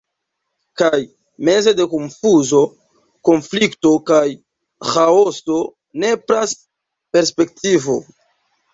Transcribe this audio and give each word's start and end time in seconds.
Kaj, 0.81 1.01
meze 1.49 1.73
de 1.79 1.87
konfuzo, 1.91 2.63
konflikto 3.31 3.93
kaj 4.09 4.25
ĥaoso, 4.95 5.63
nepras 6.07 6.61
perspektivo. 7.17 8.05